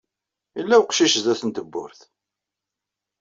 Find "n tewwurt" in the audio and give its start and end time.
1.45-2.01